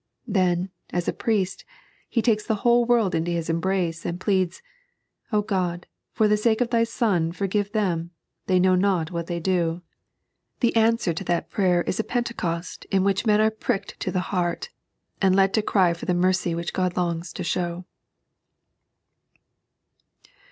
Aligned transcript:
Then, 0.25 0.71
as 0.89 1.07
a 1.07 1.13
priest, 1.13 1.63
he 2.09 2.23
takee 2.23 2.47
the 2.47 2.55
whole 2.65 2.85
world 2.85 3.13
into 3.13 3.29
his 3.29 3.51
embrace 3.51 4.03
uid 4.03 4.19
pleads:" 4.19 4.63
O 5.31 5.43
Qod, 5.43 5.83
for 6.11 6.27
the 6.27 6.37
sake 6.37 6.59
of 6.59 6.71
Thy 6.71 6.83
Bon, 6.99 7.31
foi^ve 7.31 7.71
them; 7.71 8.09
they 8.47 8.59
know 8.59 8.73
not 8.73 9.11
what 9.11 9.27
they 9.27 9.39
do." 9.39 9.83
The 10.61 10.75
answer 10.75 11.13
to 11.13 11.23
that 11.25 11.51
prayer 11.51 11.83
is 11.83 11.99
a 11.99 12.03
Pentecost 12.03 12.85
in 12.85 13.03
which 13.03 13.27
men 13.27 13.41
are 13.41 13.51
pricked 13.51 13.99
to 13.99 14.09
the 14.09 14.21
heart, 14.33 14.69
and 15.21 15.35
led 15.35 15.53
to 15.53 15.61
cry 15.61 15.93
for 15.93 16.07
the 16.07 16.15
mercy 16.15 16.55
which 16.55 16.73
God 16.73 16.97
longs 16.97 17.31
to 17.33 17.43
show. 17.43 17.85